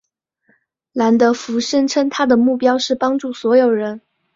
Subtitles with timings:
[0.93, 4.01] 兰德福声称他的目标是帮助所有人。